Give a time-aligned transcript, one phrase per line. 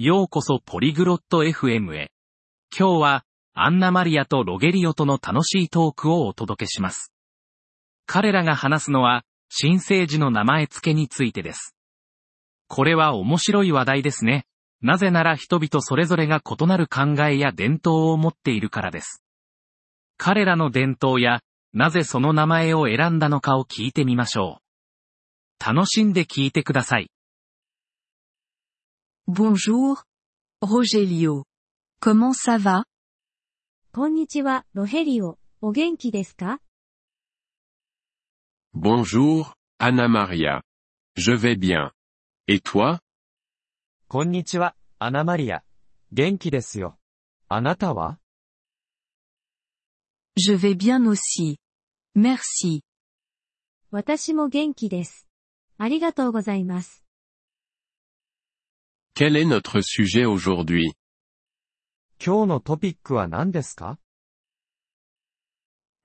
[0.00, 2.12] ようこそポリグロット FM へ。
[2.70, 7.12] 今日は、アンナマリアとロゲリオとの楽しいトークをお届けします。
[8.06, 11.74] 彼らが話すのは、新生児の名前付けについてです。
[12.68, 14.46] これは面白い話題ですね。
[14.82, 19.24] なぜなら人々それぞれが異なる考えや伝統を持っているからです。
[20.16, 21.40] 彼らの伝統や、
[21.72, 24.60] なぜその名前を選んだのかを聞いてみましょ
[25.60, 25.74] う。
[25.74, 27.10] 楽しんで聞いてください。
[29.27, 30.03] Bonjour,
[30.61, 31.45] Rogelio.
[31.99, 32.83] Comment ça va
[33.93, 35.37] こんにちは、ロヘリオ。
[35.61, 36.59] お元気ですか
[38.75, 40.61] Bonjour, Anna Maria.
[41.15, 41.91] Je vais bien.
[42.47, 42.99] Et toi
[44.07, 45.63] こんにちは、アナマリア。
[46.11, 46.97] 元気ですよ。
[47.49, 48.19] あなたは
[50.35, 51.57] Je vais bien aussi.
[52.15, 52.81] Merci.
[53.91, 55.27] 私も元気です。
[55.77, 57.03] ありがとうございます。
[59.18, 60.92] Quel est notre sujet aujourd'hui?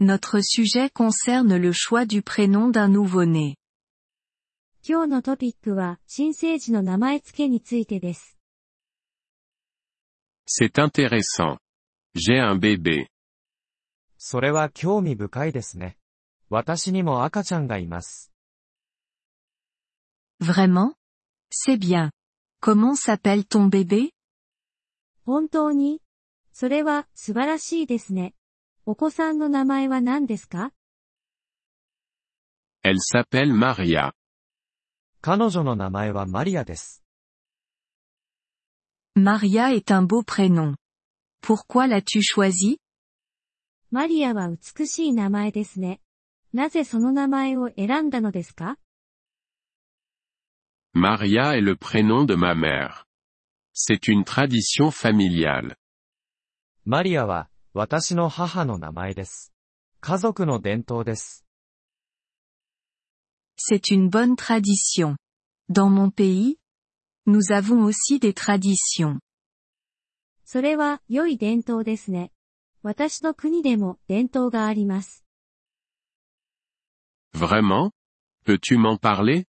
[0.00, 3.56] Notre sujet concerne le choix du prénom d'un nouveau-né.
[10.46, 11.58] C'est intéressant.
[12.14, 13.08] J'ai un bébé.
[20.40, 20.94] Vraiment?
[21.50, 22.10] C'est bien.
[22.62, 24.12] Comment s'appelle ton bébé
[25.26, 26.00] 本当に
[26.52, 28.34] それは、素晴らしいですね。
[28.86, 30.70] お子さんの名前は何ですか
[32.84, 34.12] Elle s'appelle Maria.
[35.20, 37.02] 彼女の名前はマリアです。
[39.16, 40.76] Maria est un beau prénom.
[41.42, 42.78] Pourquoi l'as-tu choisi
[43.90, 46.00] マリアは美しい名前ですね。
[46.52, 48.78] なぜその名前を選んだのですか
[50.93, 53.05] Maria est le prénom de ma mère.
[53.73, 55.75] C'est une tradition familiale.
[56.85, 59.53] マリアは、私の母の名前です。
[59.99, 61.45] 家族の伝統です。
[63.57, 65.15] C'est une bonne tradition.
[65.69, 66.57] Dans mon pays,
[67.25, 69.19] nous avons aussi des traditions.
[70.45, 72.31] それは、良い伝統ですね。
[72.83, 75.25] 私の国でも伝統があります。
[77.35, 77.91] Vraiment
[78.45, 79.45] Peux-tu m'en parler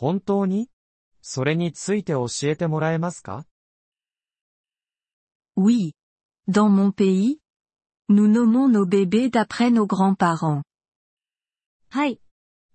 [0.00, 0.70] 本当に
[1.20, 3.44] それについて教えてもらえますか
[5.58, 5.92] Oui.
[6.48, 7.38] Dans mon pays,
[8.08, 10.62] nous nommons nos bébés d'après nos grands-parents.
[11.90, 12.18] はい。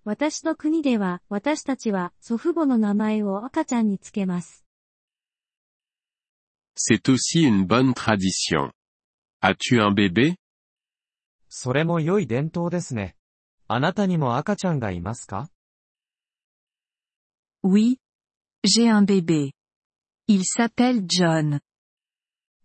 [0.04, 4.64] 私の国では、私たちは祖父母の名前を赤ちゃんにつけます。
[6.76, 8.70] C'est aussi une bonne tradition.
[9.40, 10.36] As-tu un bébé
[11.48, 13.16] それも良い伝統ですね。
[13.66, 15.50] あなたにも赤ちゃんがいますか
[17.65, 17.99] Oui.
[18.63, 19.53] J'ai un bébé.
[20.27, 21.61] Il s'appelle John.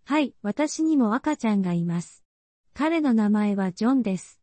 [0.04, 2.22] はい、私にも赤ちゃんがいます。
[2.74, 4.41] 彼の名前はジョンです。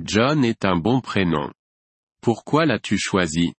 [0.00, 1.52] John est un bon prénom.
[2.22, 3.52] Pourquoi l'as-tu choisi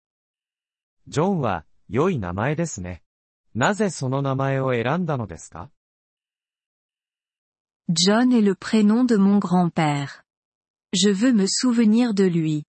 [1.06, 3.02] ジョンは、良い名前ですね。
[3.54, 5.70] なぜその名前を選んだのですか
[7.88, 10.24] John est le prénom de mon grand-père.
[10.92, 12.64] Je veux me souvenir de lui.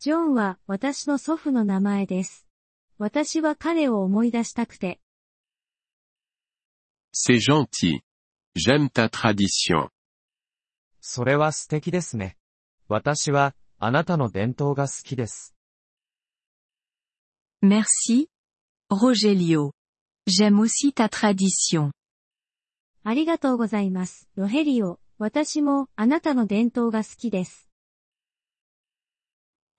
[0.00, 2.46] ジョンは私の祖父の名前です。
[2.98, 5.00] 私は彼を思い出したくて。
[7.12, 7.98] C'est gentil.
[8.56, 9.88] J'aime ta tradition.
[11.00, 12.36] それは素敵ですね。
[12.86, 15.56] 私は、あなたの伝統が好きです。
[17.60, 18.28] Merci.
[18.92, 19.72] Rogelio.
[20.28, 21.90] J'aime aussi ta tradition.
[23.02, 24.28] ありがとうございます。
[24.36, 25.00] ロヘリオ。
[25.18, 27.67] 私もあなたの伝統が好きです。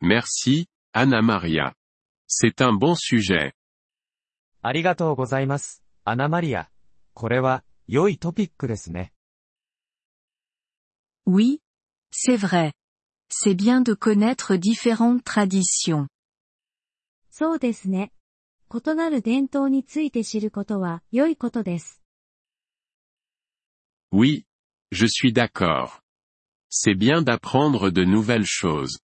[0.00, 1.74] Merci, Anna Maria.
[2.26, 3.52] C'est un bon sujet.
[4.62, 5.82] ありがとうございます。
[6.04, 6.70] アナマリア。
[7.12, 9.12] これは、良いトピックですね。
[11.26, 11.60] Oui.
[12.12, 12.72] C'est vrai.
[13.28, 16.06] C'est bien de connaître différentes traditions.
[17.30, 18.12] そうですね。
[18.72, 22.00] 異なる伝統について知ることは良いことです。
[24.12, 24.44] Oui.
[24.92, 26.00] Je suis d'accord.
[26.70, 29.00] C'est bien d'apprendre de nouvelles choses.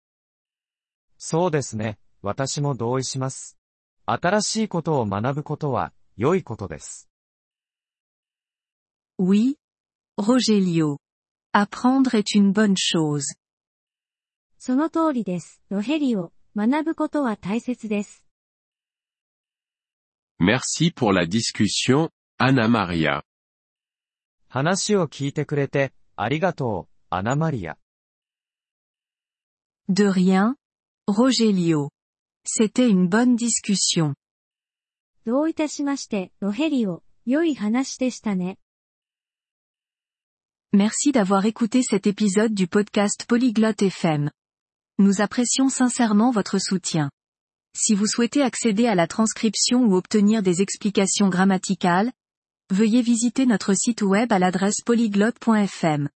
[1.26, 1.98] そうですね。
[2.20, 3.56] 私も同意します。
[4.04, 7.08] 新しいことを学ぶことは、良いことです。
[9.18, 9.56] Oui.
[10.18, 10.98] Rogelio.
[11.54, 13.38] Apprendre est une bonne chose.
[14.58, 15.62] その通りです。
[15.70, 16.30] ロヘリオ。
[16.54, 18.22] 学ぶことは大切です。
[20.38, 23.22] Merci pour la discussion, Anna Maria.
[24.48, 27.78] 話を聞いてくれて、ありがとう、アナマリア。
[29.88, 30.56] De rien.
[31.07, 31.89] Rogelio.
[32.45, 34.13] C'était une bonne discussion.
[35.25, 38.57] どういたしまして、ロヘリオ、良い話でしたね。
[40.71, 44.29] Merci d'avoir écouté cet épisode du podcast Polyglotte FM.
[44.99, 47.09] Nous apprécions sincèrement votre soutien.
[47.75, 52.11] Si vous souhaitez accéder à la transcription ou obtenir des explications grammaticales,
[52.69, 56.09] veuillez visiter notre site web à l'adresse polyglotte.fm.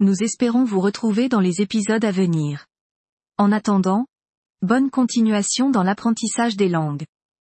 [0.00, 2.65] Nous espérons vous retrouver dans les épisodes à venir.
[3.39, 4.07] En attendant,
[4.63, 7.05] bonne continuation dans l'apprentissage des langues.